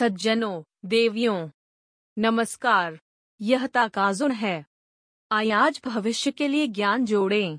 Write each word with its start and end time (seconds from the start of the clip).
सज्जनों, 0.00 0.62
देवियों, 0.84 1.48
नमस्कार, 2.18 3.00
यह 3.40 3.66
ताकाजुन 3.66 4.30
है। 4.30 4.66
आज 5.32 5.80
भविष्य 5.86 6.30
के 6.30 6.48
लिए 6.48 6.66
ज्ञान 6.66 7.04
जोड़ें। 7.04 7.58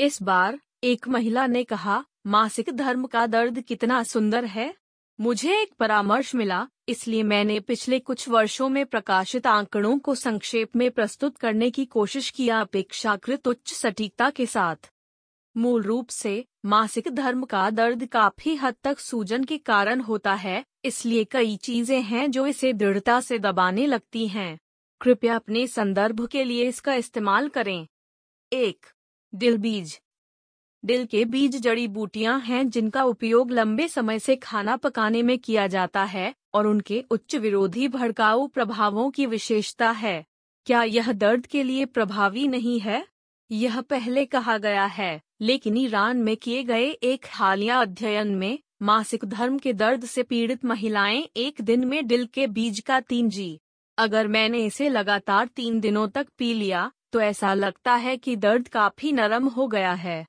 इस 0.00 0.22
बार, 0.22 0.60
एक 0.84 1.08
महिला 1.08 1.46
ने 1.46 1.64
कहा, 1.64 2.04
मासिक 2.26 2.70
धर्म 2.70 3.06
का 3.06 3.26
दर्द 3.26 3.60
कितना 3.60 4.02
सुंदर 4.02 4.44
है। 4.44 4.74
मुझे 5.20 5.62
एक 5.62 5.72
परामर्श 5.72 6.34
मिला, 6.34 6.68
इसलिए 6.88 7.22
मैंने 7.22 7.60
पिछले 7.60 7.98
कुछ 7.98 8.28
वर्षों 8.28 8.68
में 8.68 8.86
प्रकाशित 8.86 9.46
आंकड़ों 9.46 9.98
को 9.98 10.14
संक्षेप 10.14 10.76
में 10.76 10.90
प्रस्तुत 10.90 11.36
करने 11.36 11.70
की 11.70 11.84
कोशिश 11.84 12.30
किया 12.30 12.60
अपेक्षाकृत 12.60 13.48
उच्च 13.48 13.72
सटीकता 13.72 14.30
के 14.30 14.46
साथ। 14.46 14.90
मूल 15.56 15.82
रूप 15.82 16.08
से, 16.08 16.44
मासिक 16.66 17.08
धर्म 17.08 17.44
का 17.44 17.70
दर्द 17.70 18.06
काफ़ी 18.06 18.54
हद 18.54 18.74
तक 18.84 18.98
सूजन 18.98 19.44
के 19.44 19.58
कारण 19.58 20.00
होता 20.00 20.34
है 20.34 20.73
इसलिए 20.84 21.24
कई 21.24 21.56
चीज़ें 21.56 22.02
हैं 22.02 22.30
जो 22.30 22.46
इसे 22.46 22.72
दृढ़ता 22.72 23.20
से 23.20 23.38
दबाने 23.38 23.86
लगती 23.86 24.26
हैं। 24.28 24.58
कृपया 25.00 25.36
अपने 25.36 25.66
संदर्भ 25.66 26.26
के 26.26 26.44
लिए 26.44 26.68
इसका 26.68 26.94
इस्तेमाल 26.94 27.48
करें। 27.48 27.86
एक, 28.52 28.86
दिल 29.34 29.56
बीज। 29.58 30.00
दिल 30.84 31.06
के 31.06 31.24
बीज 31.24 31.56
जड़ी 31.56 31.88
बूटियाँ 31.88 32.40
हैं 32.40 32.68
जिनका 32.70 33.04
उपयोग 33.04 33.50
लंबे 33.50 33.88
समय 33.88 34.18
से 34.18 34.36
खाना 34.36 34.76
पकाने 34.76 35.22
में 35.22 35.38
किया 35.38 35.66
जाता 35.66 36.04
है 36.04 36.34
और 36.54 36.66
उनके 36.66 37.04
उच्च 37.10 37.36
विरोधी 37.36 37.88
भड़काऊ 37.88 38.46
प्रभावों 38.46 39.10
की 39.10 39.26
विशेषता 39.26 39.90
है। 39.90 40.24
क्या 40.66 40.82
यह 40.82 41.12
दर्द 41.12 41.46
के 41.46 41.62
लिए 41.62 41.84
प्रभावी 41.84 42.48
नहीं 42.48 42.80
है? 42.80 43.06
यह 43.50 43.80
पहले 43.80 44.24
कहा 44.24 44.58
गया 44.58 44.84
है, 44.84 45.20
लेकिन 45.40 45.76
ईरान 45.76 46.16
में 46.16 46.36
किए 46.36 46.62
गए 46.62 46.86
एक 46.86 47.26
हालिया 47.28 47.80
अध्ययन 47.80 48.34
में 48.34 48.58
मासिक 48.80 49.24
धर्म 49.24 49.58
के 49.58 49.72
दर्द 49.72 50.04
से 50.04 50.22
पीड़ित 50.22 50.64
महिलाएँ 50.64 51.22
एक 51.36 51.60
दिन 51.60 51.84
में 51.84 52.06
दिल 52.06 52.26
के 52.26 52.46
बीज 52.46 52.80
का 52.80 53.00
तीन 53.00 53.28
जी। 53.28 53.60
अगर 53.98 54.28
मैंने 54.28 54.64
इसे 54.64 54.88
लगातार 54.88 55.46
तीन 55.46 55.80
दिनों 55.80 56.08
तक 56.08 56.26
पी 56.38 56.52
लिया 56.54 56.90
तो 57.12 57.20
ऐसा 57.20 57.54
लगता 57.54 57.94
है 57.94 58.16
कि 58.16 58.36
दर्द 58.36 58.68
काफ़ी 58.68 59.12
नरम 59.12 59.48
हो 59.48 59.66
गया 59.66 59.92
है। 59.92 60.26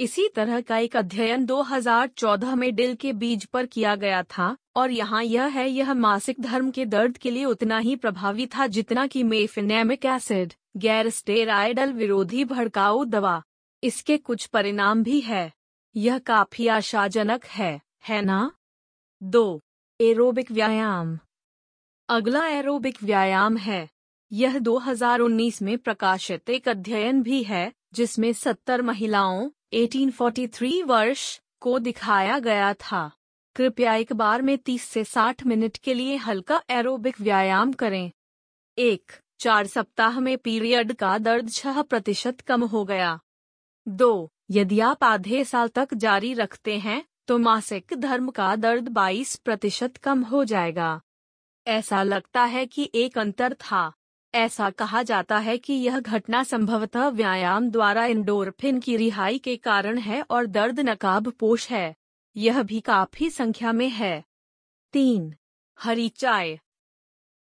इसी 0.00 0.28
तरह 0.28 0.60
का 0.60 0.78
एक 0.78 0.96
अध्ययन 0.96 1.46
2014 1.46 2.54
में 2.54 2.74
दिल 2.74 2.94
के 2.94 3.12
बीज 3.12 3.44
पर 3.44 3.66
किया 3.66 3.94
गया 3.96 4.22
था, 4.22 4.56
और 4.76 4.90
यहाँ 4.90 5.22
यह 5.24 5.44
है, 5.44 5.68
यह 5.70 5.94
मासिक 5.94 6.40
धर्म 6.40 6.70
के 6.70 6.84
दर्द 6.86 7.18
के 7.18 7.30
लिए 7.30 7.44
उतना 7.44 7.78
ही 7.78 7.96
प्रभावी 7.96 8.46
था 8.46 8.66
जितना 8.66 9.06
कि 9.06 9.22
मेफिनेमिक 9.22 10.04
एसिड, 10.04 10.54
गैर 10.76 11.10
स्टेराइडल 11.10 11.92
विरोधी 11.92 12.44
भड़काऊ 12.44 13.04
दवा। 13.04 13.42
इसके 13.82 14.16
कुछ 14.16 14.46
परिणाम 14.46 15.02
भी 15.02 15.20
है। 15.20 15.52
यह 15.96 16.18
काफ़ी 16.18 16.66
आशाजनक 16.66 17.44
है 17.44 17.80
है 18.08 18.22
ना? 18.22 18.52
दो, 19.22 19.60
एरोबिक 20.00 20.50
व्यायाम। 20.50 21.18
अगला 22.08 22.48
एरोबिक 22.48 23.02
व्यायाम 23.02 23.56
है। 23.56 23.88
यह 24.32 24.58
2019 24.58 25.62
में 25.62 25.78
प्रकाशित 25.78 26.50
एक 26.50 26.68
अध्ययन 26.68 27.22
भी 27.22 27.42
है, 27.42 27.72
जिसमें 27.92 28.32
70 28.32 28.82
महिलाओं 28.82 29.50
1843 29.72 30.82
वर्ष, 30.82 31.40
को 31.60 31.78
दिखाया 31.78 32.38
गया 32.38 32.74
था। 32.74 33.10
कृपया 33.56 33.94
एक 33.94 34.12
बार 34.12 34.42
में 34.42 34.58
30 34.58 34.82
से 34.82 35.04
60 35.04 35.46
मिनट 35.46 35.76
के 35.76 35.94
लिए 35.94 36.16
हल्का 36.16 36.62
एरोबिक 36.70 37.20
व्यायाम 37.20 37.72
करें। 37.72 38.10
एक, 38.78 39.12
चार 39.40 39.66
सप्ताह 39.66 40.20
में 40.20 40.38
पीरियड 40.38 40.92
का 40.92 41.18
दर्द 41.18 41.50
छह 41.50 41.82
प्रतिशत 41.82 42.40
कम 42.40 42.64
हो 42.64 42.84
गया। 42.84 43.20
दो 43.88 44.30
यदि 44.54 44.80
आप 44.80 45.04
आधे 45.04 45.44
साल 45.44 45.68
तक 45.68 45.94
जारी 45.94 46.34
रखते 46.34 46.78
हैं 46.78 47.04
तो 47.26 47.38
मासिक 47.38 47.92
धर्म 47.96 48.30
का 48.30 48.56
दर्द 48.56 48.88
22 48.88 49.36
प्रतिशत 49.36 49.96
कम 49.96 50.22
हो 50.22 50.44
जाएगा। 50.44 51.00
ऐसा 51.66 52.02
लगता 52.02 52.44
है 52.44 52.66
कि 52.66 52.90
एक 52.94 53.18
अंतर 53.18 53.54
था। 53.54 53.92
ऐसा 54.34 54.70
कहा 54.70 55.02
जाता 55.02 55.38
है 55.38 55.58
कि 55.58 55.72
यह 55.72 56.00
घटना 56.00 56.42
संभवतः 56.42 57.08
व्यायाम 57.08 57.70
द्वारा 57.70 58.06
इंडोरफिन 58.06 58.80
की 58.80 58.96
रिहाई 58.96 59.38
के 59.38 59.56
कारण 59.56 59.98
है 59.98 60.22
और 60.22 60.46
दर्द 60.46 60.80
नकाब 60.80 61.28
पोष 61.30 61.70
है। 61.70 61.94
यह 62.36 62.62
भी 62.62 62.80
काफ़ी 62.80 63.30
संख्या 63.30 63.72
में 63.72 63.88
है। 63.88 64.24
तीन, 64.92 65.34
हरी 65.80 66.08
चाय। 66.08 66.60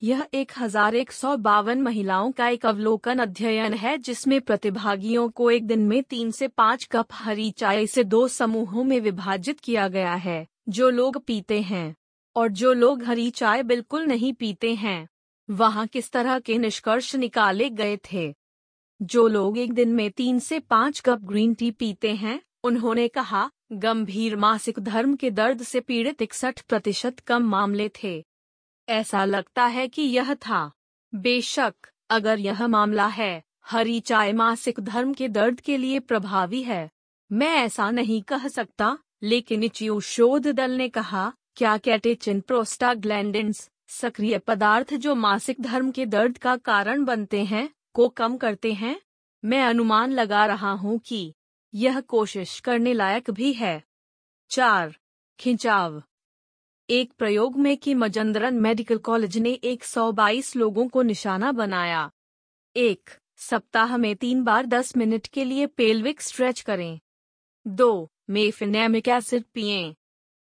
यह 0.04 0.28
एक 0.34 0.52
हज़ार 0.58 0.96
एक 0.96 1.12
सौ 1.12 1.38
बावन 1.38 1.82
महिलाओं 1.82 2.32
का 2.32 2.48
एक 2.48 2.66
अवलोकन 2.66 3.20
अध्ययन 3.20 3.74
है 3.74 3.98
जिसमें 3.98 4.42
प्रतिभागियों 4.42 5.30
को 5.30 5.52
एक 5.52 5.68
दिन 5.68 5.80
में 5.80 6.04
तीन 6.04 6.32
से 6.32 6.48
पाँच 6.48 6.86
कप 6.86 7.08
हरी 7.14 7.52
चाय 7.52 7.88
से 7.88 8.04
दो 8.04 8.28
समूहों 8.28 8.84
में 8.84 9.00
विभाजित 9.00 9.60
किया 9.60 9.88
गया 9.88 10.14
है, 10.14 10.48
जो 10.70 10.90
लोग 10.90 11.26
पीते 11.26 11.62
हैं, 11.62 11.96
और 12.36 12.48
जो 12.48 12.74
लोग 12.74 13.04
हरी 13.04 13.30
चाय 13.30 13.64
बिल्कुल 13.64 14.06
नहीं 14.06 14.34
पीते 14.34 14.74
हैं। 14.74 15.08
वहाँ 15.50 15.88
किस 15.88 16.12
तरह 16.12 16.40
के 16.40 16.58
निष्कर्ष 16.58 17.16
निकाले 17.16 17.70
गए 17.70 17.98
थे? 17.98 18.34
जो 19.02 19.28
लोग 19.28 19.58
एक 19.58 19.74
दिन 19.74 19.90
में 19.90 20.12
तीन 20.12 20.40
से 20.40 20.60
पाँच 20.60 21.00
कप 21.00 21.20
ग्रीन 21.20 21.54
टी 21.54 21.72
पीते 21.72 22.14
हैं, 22.16 22.42
उन्होंने 22.64 23.08
कहा, 23.08 23.50
गंभीर 23.72 24.36
मासिक 24.36 24.80
धर्म 24.80 25.16
के 25.16 25.32
दर्द 25.32 25.64
से 25.64 25.80
पीड़ित 25.80 26.22
इकसठ 26.22 26.62
प्रतिशत 26.62 27.20
कम 27.20 27.44
मामले 27.44 27.92
थे। 28.04 28.26
ऐसा 28.90 29.26
लगता 29.26 29.66
है 29.66 29.88
कि 29.88 30.02
यह 30.02 30.34
था। 30.34 30.72
बेशक, 31.16 31.74
अगर 32.10 32.40
यह 32.40 32.68
मामला 32.68 33.08
है, 33.08 33.44
हरी 33.66 34.00
चाय 34.00 34.34
मासिक 34.34 34.80
धर्म 34.80 35.14
के 35.14 35.28
दर्द 35.28 35.60
के 35.60 35.78
लिए 35.78 36.00
प्रभावी 36.00 36.64
है। 36.64 36.92
मैं 37.32 37.56
ऐसा 37.56 37.92
नहीं 37.92 38.22
कह 38.22 38.48
सकता, 38.48 38.98
लेकिन 39.24 39.64
इचियो 39.64 40.00
शोध 40.00 40.48
दल 40.48 40.72
ने 40.72 40.90
कहा, 40.90 41.34
क्या 41.56 41.78
कैटेचिन 41.78 42.42
प्रोस्टाग्लैंडिन्स 42.42 43.70
सक्रिय 43.88 44.38
पदार्थ 44.38 44.94
जो 44.94 45.16
मासिक 45.16 45.62
धर्म 45.62 45.92
के 45.92 46.06
दर्द 46.06 46.38
का 46.38 46.58
कारण 46.58 47.06
बनते 47.06 47.44
हैं, 47.44 47.70
को 47.94 48.10
कम 48.10 48.38
करते 48.38 48.74
हैं? 48.74 49.02
मैं 49.46 49.64
अनुमान 49.64 50.12
लगा 50.12 50.46
रहा 50.46 50.72
हूँ 50.72 51.00
कि 51.00 51.34
यह 51.74 52.02
कोशिश 52.02 52.60
करने 52.60 52.94
लायक 52.94 53.30
भी 53.30 53.54
है। 53.54 53.84
चार, 54.50 54.96
खिंचाव। 55.40 56.04
एक 56.92 57.14
प्रयोग 57.14 57.58
में 57.58 57.78
कि 57.78 57.94
मजंदरन 57.94 58.54
मेडिकल 58.54 58.98
कॉलेज 58.98 59.38
ने 59.38 59.50
122 59.52 60.56
लोगों 60.56 60.88
को 60.88 61.02
निशाना 61.02 61.52
बनाया। 61.52 62.12
एक, 62.76 63.10
सप्ताह 63.38 63.98
में 63.98 64.16
तीन 64.16 64.44
बार 64.44 64.66
10 64.66 64.98
मिनट 64.98 65.28
के 65.28 65.44
लिए 65.44 65.66
पेल्विक 65.66 66.22
स्ट्रेच 66.22 66.62
करें। 66.62 67.00
दो, 67.68 68.12
मेफिनेमिक 68.30 69.08
एसिड 69.08 69.44
पिए। 69.54 69.96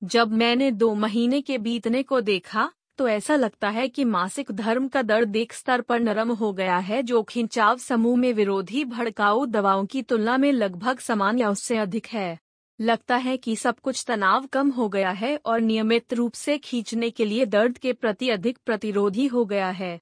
जब 0.05 0.33
मैंने 0.33 0.71
दो 0.71 0.95
महीने 0.95 1.41
के 1.41 1.59
बीतने 1.59 2.03
को 2.03 2.21
देखा 2.21 2.73
तो 2.99 3.09
ऐसा 3.09 3.37
लगता 3.37 3.69
है 3.69 3.89
कि 3.89 4.05
मासिक 4.05 4.53
धर्म 4.53 4.89
का 4.89 5.03
दर्द 5.03 5.37
एक 5.37 5.53
स्तर 5.53 5.81
पर 5.81 6.01
नरम 6.01 6.33
हो 6.33 6.53
गया 6.53 6.79
है, 6.79 7.03
जो 7.03 7.23
खिंचाव 7.23 7.79
समूह 7.79 8.17
में 8.17 8.33
विरोधी 8.33 8.85
भड़काऊ 8.85 9.47
दवाओं 9.47 9.87
की 9.87 10.03
तुलना 10.03 10.37
में 10.37 10.53
लगभग 10.53 10.99
समान 10.99 11.39
या 11.39 11.51
उससे 11.51 11.77
अधिक 11.77 12.07
है। 12.07 12.39
लगता 12.81 13.17
है 13.17 13.37
कि 13.37 13.57
सब 13.57 13.81
कुछ 13.81 14.05
तनाव 14.09 14.47
कम 14.47 14.71
हो 14.71 14.89
गया 14.89 15.11
है 15.11 15.37
और 15.47 15.61
नियमित 15.61 16.13
रूप 16.13 16.33
से 16.33 16.59
खींचने 16.59 17.11
के 17.11 17.25
लिए 17.25 17.47
दर्द 17.47 17.79
के 17.79 17.93
प्रति 17.93 18.29
अधिक 18.29 18.59
प्रतिरोधी 18.59 19.27
हो 19.27 19.45
गया 19.45 19.71
है। 19.71 20.01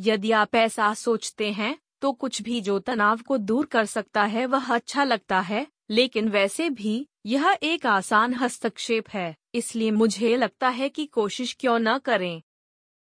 यदि 0.00 0.32
आप 0.32 0.54
ऐसा 0.54 0.94
सोचते 0.94 1.50
हैं 1.52 1.76
तो 2.00 2.12
कुछ 2.12 2.42
भी 2.42 2.60
जो 2.60 2.78
तनाव 2.78 3.20
को 3.20 3.38
दूर 3.38 3.66
कर 3.66 3.84
सकता 3.84 4.24
है 4.24 4.46
वह 4.46 4.74
अच्छा 4.74 5.04
लगता 5.04 5.40
है, 5.40 5.66
लेकिन 5.90 6.28
वैसे 6.28 6.70
भी, 6.70 7.08
यह 7.26 7.58
एक 7.62 7.86
आसान 7.86 8.34
हस्तक्षेप 8.34 9.08
है, 9.08 9.36
इसलिए 9.54 9.90
मुझे 9.90 10.36
लगता 10.36 10.68
है 10.68 10.88
कि 10.88 11.06
कोशिश 11.06 11.56
क्यों 11.60 11.78
न 11.78 11.98
करें। 11.98 12.42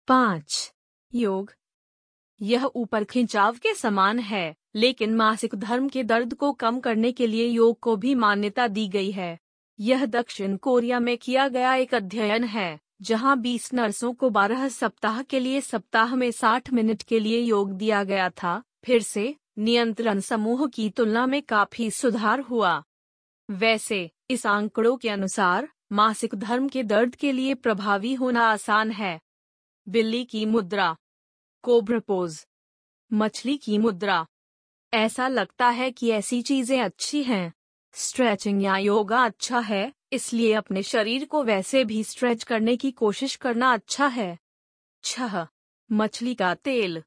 पाँच, 0.08 0.74
योग। 1.14 1.54
यह 2.42 2.66
ऊपर 2.66 3.04
खिंचाव 3.04 3.58
के 3.58 3.74
समान 3.74 4.20
है। 4.20 4.56
लेकिन 4.76 5.16
मासिक 5.16 5.56
धर्म 5.56 5.90
के 5.90 6.04
दर्द 6.04 6.34
को 6.34 6.54
कम 6.54 6.80
करने 6.80 7.12
के 7.12 7.28
लिए 7.28 7.48
योग 7.48 7.80
को 7.80 7.96
भी 7.96 8.16
मान्यता 8.16 8.68
दी 8.68 8.88
गई 8.88 9.12
है। 9.12 9.40
यह 9.80 10.06
दक्षिण 10.06 10.58
कोरिया 10.58 11.00
में 11.00 11.18
किया 11.18 11.48
गया 11.48 11.76
एक 11.76 11.96
अध्ययन 11.96 12.44
है, 12.44 12.80
जहाँ 13.02 13.38
20 13.38 13.74
नर्सों 13.74 14.14
को 14.14 14.30
12 14.30 14.68
सप्ताह 14.68 15.22
के 15.22 15.40
लिए 15.40 15.62
सप्ताह 15.62 16.16
में 16.16 16.32
60 16.32 16.74
मिनट 16.74 17.04
के 17.04 17.20
लिए 17.20 17.40
योग 17.40 17.72
दिया 17.72 18.04
गया 18.04 18.30
था, 18.30 18.64
फिर 18.84 19.02
से 19.02 19.36
नियंत्रण 19.58 20.20
समूह 20.20 20.68
की 20.68 20.90
तुलना 20.90 21.26
में 21.26 21.42
काफ़ी 21.42 21.92
सुधार 21.92 22.40
हुआ। 22.40 22.84
वैसे, 23.52 24.12
इस 24.30 24.46
आंकड़ों 24.46 24.98
के 24.98 25.10
अनुसार, 25.10 25.70
मासिक 25.92 26.36
धर्म 26.36 26.68
के 26.68 26.84
दर्द 26.84 27.16
के 27.16 27.32
लिए 27.32 27.54
प्रभावी 27.54 28.14
होना 28.14 28.42
आसान 28.42 28.92
है। 28.92 29.20
बिल्ली 29.90 30.26
की 30.26 30.46
मुद्रा 30.46 30.96
कोब्रपोज 31.62 32.46
मछली 33.14 33.58
की 33.58 33.78
मुद्रा 33.78 34.28
ऐसा 34.94 35.28
लगता 35.28 35.70
है 35.70 35.92
कि 35.92 36.10
ऐसी 36.10 36.42
चीज़ें 36.42 36.82
अच्छी 36.82 37.24
हैं। 37.24 37.54
स्ट्रेचिंग 37.94 38.64
या 38.64 38.78
योगा 38.78 39.24
अच्छा 39.26 39.60
है, 39.60 39.94
इसलिए 40.12 40.54
अपने 40.54 40.84
शरीर 40.84 41.26
को 41.26 41.44
वैसे 41.44 41.84
भी 41.86 42.04
स्ट्रेच 42.04 42.44
करने 42.44 42.76
की 42.78 42.92
कोशिश 42.92 43.36
करना 43.36 43.74
अच्छा 43.74 44.08
है। 44.08 44.38
छह, 45.04 45.48
मछली 45.92 46.34
का 46.36 46.54
तेल। 46.54 47.04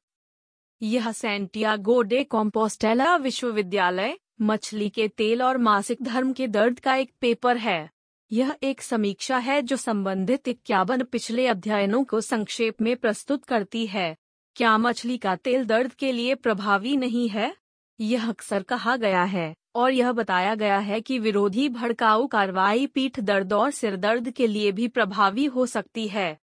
यह 0.81 1.11
सेंटियागो 1.11 2.01
डे 2.01 2.23
कॉम्पोस्टेला 2.23 3.15
विश्वविद्यालय, 3.15 4.17
मछली 4.41 4.89
के 4.89 5.07
तेल 5.07 5.43
और 5.43 5.57
मासिक 5.57 6.01
धर्म 6.01 6.33
के 6.33 6.47
दर्द 6.47 6.79
का 6.79 6.95
एक 6.95 7.11
पेपर 7.21 7.57
है। 7.57 7.89
यह 8.31 8.55
एक 8.63 8.81
समीक्षा 8.81 9.37
है 9.37 9.61
जो 9.61 9.77
संबंधित 9.77 10.47
इक्यावन 10.47 11.03
पिछले 11.03 11.47
अध्ययनों 11.47 12.03
को 12.03 12.21
संक्षेप 12.21 12.81
में 12.81 12.97
प्रस्तुत 12.97 13.45
करती 13.45 13.85
है। 13.87 14.15
क्या 14.55 14.77
मछली 14.77 15.17
का 15.17 15.35
तेल 15.35 15.65
दर्द 15.65 15.93
के 15.93 16.11
लिए 16.11 16.35
प्रभावी 16.35 16.97
नहीं 16.97 17.29
है? 17.29 17.64
यह 17.99 18.29
अक्सर 18.29 18.63
कहा 18.63 18.97
गया 18.97 19.23
है, 19.23 19.55
और 19.75 19.91
यह 19.91 20.11
बताया 20.11 20.55
गया 20.55 20.77
है 20.77 21.01
कि 21.01 21.19
विरोधी 21.19 21.69
भड़काऊ 21.69 22.27
कार्रवाई 22.27 22.87
पीठ 22.87 23.19
दर्द 23.19 23.53
और 23.53 23.71
सिर 23.71 23.97
दर्द 23.97 24.31
के 24.31 24.47
लिए 24.47 24.71
भी 24.71 24.87
प्रभावी 24.87 25.45
हो 25.45 25.65
सकती 25.65 26.07
है। 26.07 26.37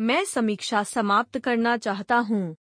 मैं 0.00 0.24
समीक्षा 0.24 0.82
समाप्त 0.82 1.38
करना 1.38 1.76
चाहता 1.76 2.16
हूँ। 2.16 2.56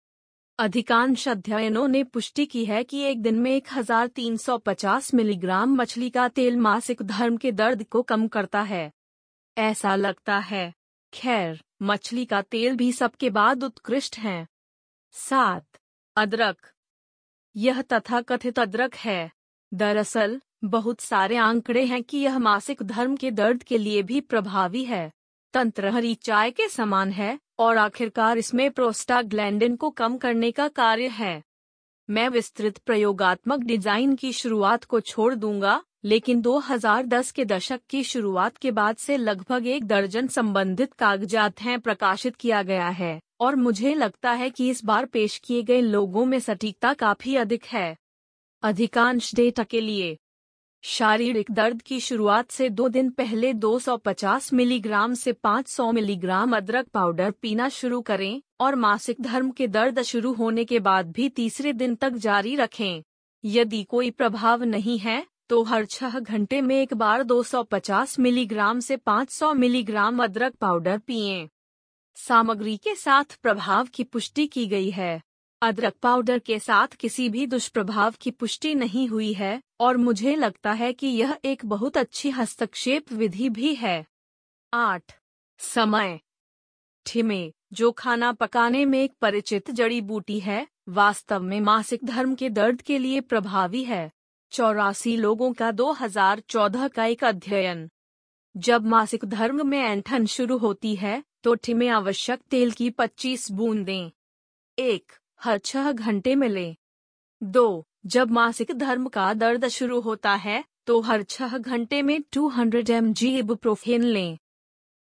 अधिकांश 0.58 1.28
अध्ययनों 1.28 1.88
ने 1.88 2.04
पुष्टि 2.04 2.46
की 2.46 2.64
है 2.64 2.84
कि 2.84 2.98
एक 2.98 3.22
दिन 3.22 3.38
में 3.38 3.56
1350 3.56 5.14
मिलीग्राम 5.14 5.74
मछली 5.74 6.10
का 6.10 6.28
तेल 6.28 6.56
मासिक 6.56 7.02
धर्म 7.02 7.36
के 7.36 7.52
दर्द 7.52 7.84
को 7.84 8.02
कम 8.02 8.28
करता 8.28 8.62
है। 8.62 8.92
ऐसा 9.58 9.96
लगता 9.96 10.38
है। 10.38 10.74
खैर, 11.14 11.64
मछली 11.82 12.24
का 12.24 12.42
तेल 12.42 12.76
भी 12.76 12.92
सबके 12.92 13.30
बाद 13.30 13.64
उत्कृष्ट 13.64 14.18
है। 14.18 14.46
सात, 15.12 15.66
अदरक। 16.16 16.70
यह 17.60 17.82
तथाकथित 17.82 18.58
अदरक 18.58 18.94
है। 18.94 19.30
दरअसल, 19.74 20.40
बहुत 20.64 21.00
सारे 21.00 21.36
आंकड़े 21.36 21.84
हैं 21.84 22.02
कि 22.02 22.18
यह 22.18 22.38
मासिक 22.38 22.82
धर्म 22.82 23.16
के 23.16 23.30
दर्द 23.30 23.62
के 23.62 23.78
लिए 23.78 24.02
भी 24.02 24.20
प्रभावी 24.20 24.84
है। 24.84 25.12
तंत्र 25.54 25.88
हरी 25.88 26.14
चाय 26.14 26.50
के 26.50 26.68
समान 26.68 27.10
है, 27.10 27.38
और 27.58 27.76
आखिरकार 27.76 28.38
इसमें 28.38 28.70
प्रोस्टाग्लैंडिन 28.70 29.76
को 29.76 29.90
कम 29.90 30.16
करने 30.16 30.50
का 30.50 30.68
कार्य 30.68 31.08
है। 31.08 31.42
मैं 32.10 32.28
विस्तृत 32.28 32.78
प्रयोगात्मक 32.78 33.60
डिज़ाइन 33.60 34.14
की 34.14 34.32
शुरुआत 34.32 34.84
को 34.84 35.00
छोड़ 35.00 35.34
दूँगा, 35.34 35.82
लेकिन 36.04 36.40
2010 36.40 37.30
के 37.30 37.44
दशक 37.44 37.80
की 37.90 38.04
शुरुआत 38.04 38.56
के 38.56 38.70
बाद 38.70 38.96
से 38.96 39.16
लगभग 39.16 39.66
एक 39.66 39.84
दर्जन 39.84 40.26
संबंधित 40.26 40.92
कागजात 40.92 41.62
हैं 41.62 41.80
प्रकाशित 41.80 42.36
किया 42.36 42.62
गया 42.62 42.88
है। 42.88 43.20
और 43.40 43.56
मुझे 43.56 43.94
लगता 43.94 44.32
है 44.32 44.50
कि 44.50 44.68
इस 44.70 44.84
बार 44.84 45.06
पेश 45.06 45.36
किए 45.38 45.62
गए 45.62 45.80
लोगों 45.80 46.24
में 46.24 46.38
सटीकता 46.40 46.92
काफ़ी 46.94 47.36
अधिक 47.36 47.64
है 47.64 47.96
अधिकांश 48.62 49.34
डेटा 49.34 49.62
के 49.62 49.80
लिए, 49.80 50.16
शारीरिक 50.84 51.50
दर्द 51.50 51.82
की 51.82 51.98
शुरुआत 52.00 52.50
से 52.50 52.68
दो 52.70 52.88
दिन 52.88 53.10
पहले 53.10 53.52
250 53.54 54.52
मिलीग्राम 54.52 55.14
से 55.14 55.32
500 55.44 55.92
मिलीग्राम 55.92 56.56
अदरक 56.56 56.88
पाउडर 56.88 57.30
पीना 57.30 57.68
शुरू 57.68 58.00
करें 58.00 58.40
और 58.60 58.74
मासिक 58.74 59.20
धर्म 59.20 59.50
के 59.50 59.66
दर्द 59.68 60.02
शुरू 60.02 60.32
होने 60.32 60.64
के 60.64 60.78
बाद 60.80 61.10
भी 61.10 61.28
तीसरे 61.28 61.72
दिन 61.72 61.94
तक 61.94 62.12
जारी 62.18 62.54
रखें 62.56 63.02
यदि 63.44 63.82
कोई 63.84 64.10
प्रभाव 64.10 64.64
नहीं 64.64 64.98
है 64.98 65.24
तो 65.48 65.62
हर 65.62 65.84
छह 65.84 66.18
घंटे 66.20 66.60
में 66.60 66.74
एक 66.76 66.94
बार 66.94 67.22
250 67.24 68.18
मिलीग्राम 68.18 68.80
से 68.80 68.96
500 69.08 69.54
मिलीग्राम 69.56 70.22
अदरक 70.24 70.54
पाउडर 70.54 70.98
पिएँ। 70.98 71.48
सामग्री 72.20 72.76
के 72.76 72.94
साथ 72.94 73.24
प्रभाव 73.24 73.86
की 73.86 74.04
पुष्टि 74.04 74.46
की 74.46 74.66
गई 74.66 74.90
है। 74.90 75.22
अदरक 75.62 75.94
पाउडर 75.94 76.38
के 76.38 76.58
साथ 76.58 76.88
किसी 76.88 77.28
भी 77.28 77.46
दुष्प्रभाव 77.46 78.14
की 78.20 78.30
पुष्टि 78.30 78.74
नहीं 78.74 79.08
हुई 79.08 79.32
है, 79.32 79.62
और 79.80 79.96
मुझे 79.96 80.36
लगता 80.36 80.72
है 80.72 80.92
कि 80.92 81.06
यह 81.06 81.38
एक 81.44 81.64
बहुत 81.64 81.96
अच्छी 81.96 82.30
हस्तक्षेप 82.30 83.12
विधि 83.12 83.48
भी 83.48 83.74
है। 83.74 84.06
आठ। 84.74 85.18
समय। 85.58 86.20
ठिमे। 87.06 87.52
जो 87.72 87.92
खाना 87.92 88.32
पकाने 88.32 88.84
में 88.84 89.02
एक 89.02 89.12
परिचित 89.20 89.70
जड़ी 89.70 90.00
बूटी 90.00 90.40
है, 90.40 90.68
वास्तव 90.88 91.42
में 91.42 91.60
मासिक 91.60 92.04
धर्म 92.04 92.34
के 92.34 92.50
दर्द 92.50 92.82
के 92.82 92.98
लिए 92.98 93.20
प्रभावी 93.20 93.84
है। 93.84 94.12
चौरासी 94.50 95.16
लोगों 95.16 95.52
का 95.52 95.70
2014 95.70 96.88
का 96.88 97.04
एक 97.04 97.24
अध्ययन। 97.24 97.90
जब 98.56 98.86
मासिक 98.86 99.24
धर्म 99.24 99.68
में 99.68 99.80
ऐंठन 99.80 100.26
शुरू 100.26 100.58
होती 100.58 100.96
है 100.96 101.27
तो 101.44 101.56
में 101.74 101.88
आवश्यक 101.88 102.40
तेल 102.50 102.70
की 102.70 102.90
25 102.90 103.50
बूंदें 103.52 104.10
एक, 104.78 105.12
हर 105.40 105.58
छह 105.58 105.90
घंटे 105.92 106.34
में 106.34 106.48
लें। 106.48 106.76
दो, 107.42 107.86
जब 108.06 108.30
मासिक 108.30 108.72
धर्म 108.72 109.08
का 109.08 109.32
दर्द 109.34 109.68
शुरू 109.68 110.00
होता 110.00 110.34
है 110.34 110.64
तो 110.86 111.00
हर 111.00 111.22
छह 111.22 111.56
घंटे 111.58 112.02
में 112.02 112.20
200 112.32 112.48
हंड्रेड 112.48 112.90
एम 112.90 113.12
जी 113.12 113.36
इबुप्रोफेन 113.38 114.02
लें। 114.02 114.38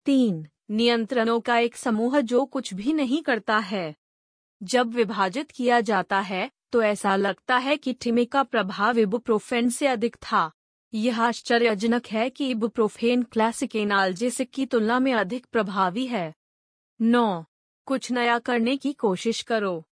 तीन, 0.05 0.45
नियंत्रणों 0.71 1.39
का 1.39 1.57
एक 1.57 1.75
समूह 1.75 2.19
जो 2.21 2.45
कुछ 2.45 2.73
भी 2.73 2.93
नहीं 2.93 3.21
करता 3.21 3.57
है। 3.57 3.95
जब 4.61 4.93
विभाजित 4.93 5.51
किया 5.51 5.79
जाता 5.81 6.19
है 6.19 6.49
तो 6.71 6.81
ऐसा 6.83 7.15
लगता 7.15 7.57
है 7.57 7.77
कि 7.77 7.93
टिमे 7.93 8.25
का 8.25 8.43
प्रभाव 8.43 8.97
इबुप्रोफेन 8.97 9.69
से 9.69 9.87
अधिक 9.87 10.15
था। 10.15 10.51
यह 10.93 11.21
आश्चर्यजनक 11.21 12.07
है 12.07 12.29
कि 12.29 12.49
इबुप्रोफेन 12.49 13.23
क्लासिक 13.23 13.75
एनाल्जेसिक 13.75 14.51
की 14.51 14.65
तुलना 14.65 14.99
में 14.99 15.13
अधिक 15.13 15.45
प्रभावी 15.45 16.07
है। 16.07 16.33
नौ। 17.01 17.45
कुछ 17.85 18.11
नया 18.11 18.39
करने 18.39 18.77
की 18.77 18.93
कोशिश 18.93 19.41
करो। 19.41 19.87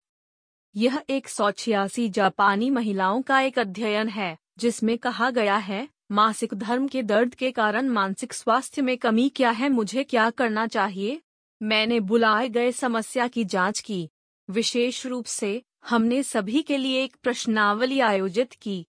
यह 0.76 1.02
एक 1.10 1.28
सौ 1.28 1.50
छियासी 1.50 2.08
जापानी 2.08 2.70
महिलाओं 2.70 3.22
का 3.22 3.40
एक 3.40 3.58
अध्ययन 3.58 4.08
है, 4.08 4.38
जिसमें 4.58 4.98
कहा 4.98 5.30
गया 5.30 5.56
है, 5.56 5.88
मासिक 6.12 6.54
धर्म 6.54 6.88
के 6.88 7.02
दर्द 7.02 7.34
के 7.34 7.50
कारण 7.50 7.88
मानसिक 7.88 8.32
स्वास्थ्य 8.32 8.82
में 8.82 8.98
कमी 8.98 9.28
क्या 9.28 9.50
है, 9.50 9.68
मुझे 9.68 10.04
क्या 10.04 10.30
करना 10.30 10.66
चाहिए? 10.66 11.20
मैंने 11.62 12.00
बुलाए 12.00 12.48
गए 12.48 12.72
समस्या 12.72 13.28
की 13.28 13.44
जाँच 13.44 13.80
की। 13.80 14.10
विशेष 14.50 15.06
रूप 15.06 15.24
से, 15.24 15.62
हमने 15.84 16.22
सभी 16.22 16.62
के 16.62 16.76
लिए 16.76 17.04
एक 17.04 17.16
प्रश्नावली 17.22 18.00
आयोजित 18.00 18.52
की। 18.52 18.86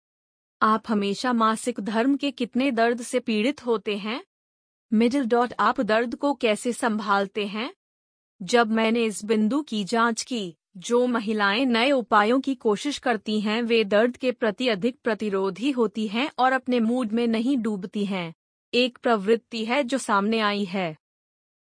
आप 0.66 0.84
हमेशा 0.88 1.34
मासिक 1.34 1.80
धर्म 1.80 2.18
के 2.18 2.32
कितने 2.32 2.72
दर्द 2.72 3.02
से 3.02 3.20
पीड़ित 3.20 3.66
होते 3.66 3.98
हैं? 3.98 4.24
मिडिल 4.94 5.26
डॉट, 5.26 5.54
आप 5.60 5.82
दर्द 5.82 6.16
को 6.16 6.34
कैसे 6.34 6.74
संभालते 6.74 7.46
हैं? 7.46 7.74
जब 8.42 8.72
मैंने 8.72 9.04
इस 9.04 9.26
बिंदु 9.26 9.62
की 9.62 9.84
जाँच 9.84 10.24
की, 10.24 10.56
जो 10.78 11.08
महिलाएँ 11.08 11.66
नए 11.66 11.92
उपायों 11.92 12.42
की 12.42 12.56
कोशिश 12.56 12.98
करती 12.98 13.42
हैं, 13.42 13.62
वे 13.62 13.84
दर्द 13.84 14.18
के 14.18 14.32
प्रति 14.32 14.68
अधिक 14.68 15.00
प्रतिरोधी 15.04 15.72
होती 15.72 16.08
हैं 16.08 16.32
और 16.40 16.52
अपने 16.52 16.80
मूड 16.80 17.12
में 17.12 17.28
नहीं 17.28 17.58
डूबती 17.58 18.06
हैं। 18.06 18.34
एक 18.74 18.98
प्रवृत्ति 18.98 19.66
है 19.66 19.84
जो 19.84 19.98
सामने 19.98 20.40
आई 20.40 20.66
है। 20.66 20.98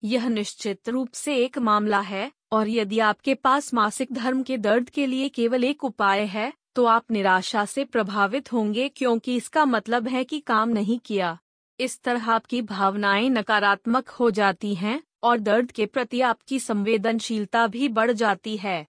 यह 0.05 0.29
निश्चित 0.29 0.89
रूप 0.89 1.13
से 1.13 1.37
एक 1.37 1.59
मामला 1.59 2.01
है, 2.01 2.33
और 2.53 2.69
यदि 2.69 2.99
आपके 2.99 3.35
पास 3.35 3.75
मासिक 3.75 4.13
धर्म 4.13 4.43
के 4.43 4.59
दर्द 4.59 4.91
के 4.91 5.07
लिए 5.07 5.29
केवल 5.29 5.65
एक 5.65 5.85
उपाय 5.85 6.21
है 6.21 6.53
तो 6.77 6.85
आप 6.85 7.11
निराशा 7.11 7.65
से 7.65 7.85
प्रभावित 7.85 8.53
होंगे 8.53 8.89
क्योंकि 8.89 9.37
इसका 9.37 9.65
मतलब 9.65 10.09
है 10.09 10.25
कि 10.25 10.41
काम 10.41 10.69
नहीं 10.69 10.99
किया। 10.99 11.39
इस 11.79 12.01
तरह 12.03 12.31
आपकी 12.31 12.63
भावनाएँ 12.63 13.29
नकारात्मक 13.31 14.09
हो 14.09 14.31
जाती 14.31 14.75
हैं 14.75 15.03
और 15.23 15.39
दर्द 15.39 15.71
के 15.73 15.87
प्रति 15.87 16.21
आपकी 16.21 16.59
संवेदनशीलता 16.61 17.67
भी 17.67 17.89
बढ़ 17.89 18.13
जाती 18.13 18.57
है। 18.57 18.87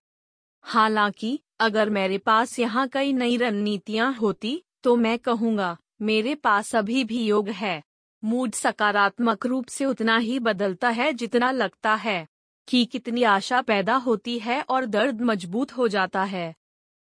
हालाँकि, 0.66 1.40
अगर 1.60 1.90
मेरे 1.90 2.18
पास 2.18 2.60
यहाँ 2.60 2.88
कई 2.88 3.14
नई 3.14 3.38
रणनीतियाँ 3.38 4.14
होती 4.14 4.62
तो 4.84 4.96
मैं 4.96 5.18
कहूँगा, 5.20 5.78
मेरे 6.02 6.36
पास 6.36 6.76
अभी 6.76 7.04
भी 7.04 7.24
योग 7.26 7.50
है। 7.50 7.82
मूड 8.24 8.52
सकारात्मक 8.52 9.46
रूप 9.46 9.68
से 9.68 9.86
उतना 9.86 10.18
ही 10.18 10.40
बदलता 10.40 10.90
है 10.90 11.14
जितना 11.14 11.52
लगता 11.52 11.96
है 11.96 12.26
कि 12.68 12.86
कितनी 12.86 13.24
आशा 13.24 13.62
पैदा 13.62 13.96
होती 13.96 14.38
है 14.40 14.62
और 14.62 14.86
दर्द 14.86 15.22
मज़बूत 15.22 15.72
हो 15.72 15.88
जाता 15.88 16.24
है। 16.24 16.54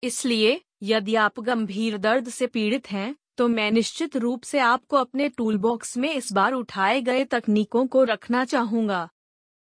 इसलिए, 0.02 0.60
यदि 0.82 1.14
आप 1.14 1.40
गंभीर 1.40 1.96
दर्द 1.98 2.28
से 2.28 2.46
पीड़ित 2.46 2.90
हैं 2.90 3.14
तो 3.36 3.46
मैं 3.48 3.70
निश्चित 3.70 4.16
रूप 4.16 4.42
से 4.42 4.58
आपको 4.58 4.96
अपने 4.96 5.28
टूल 5.28 5.56
बॉक्स 5.58 5.96
में 5.96 6.14
इस 6.14 6.32
बार 6.32 6.52
उठाए 6.52 7.00
गए 7.00 7.24
तकनीकों 7.24 7.86
को 7.86 8.04
रखना 8.04 8.44
चाहूँगा। 8.44 9.08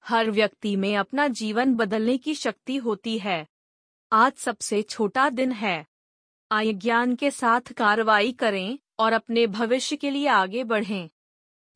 हर 0.04 0.30
व्यक्ति 0.30 0.74
में 0.76 0.96
अपना 0.96 1.26
जीवन 1.28 1.74
बदलने 1.74 2.16
की 2.18 2.34
शक्ति 2.34 2.76
होती 2.76 3.18
है। 3.18 3.46
आज 4.12 4.32
सबसे 4.32 4.82
छोटा 4.82 5.28
दिन 5.30 5.52
है। 5.52 5.86
आय 6.50 6.72
ज्ञान 6.72 7.14
के 7.14 7.30
साथ 7.30 7.72
कार्रवाई 7.72 8.32
करें 8.32 8.78
और 8.98 9.12
अपने 9.12 9.46
भविष्य 9.46 9.96
के 9.96 10.10
लिए 10.10 10.26
आगे 10.26 10.64
बढ़ें। 10.64 11.08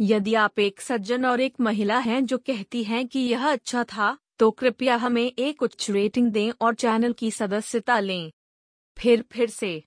यदि 0.01 0.35
आप 0.35 0.59
एक 0.59 0.81
सज्जन 0.81 1.27
और 1.27 1.41
एक 1.41 1.61
महिला 1.61 1.99
हैं 1.99 2.25
जो 2.27 2.39
कहती 2.39 2.85
हैं 2.85 3.07
कि 3.09 3.21
यह 3.21 3.51
अच्छा 3.53 3.85
था 3.85 4.17
तो 4.39 4.51
कृपया 4.51 4.97
हमें 4.97 5.25
एक 5.25 5.63
उच्च 5.63 5.91
रेटिंग 5.91 6.31
दें 6.33 6.51
और 6.61 6.75
चैनल 6.75 7.13
की 7.13 7.31
सदस्यता 7.31 8.01
लें। 8.01 8.33
फिर 8.97 9.25
फिर 9.33 9.49
से। 9.51 9.73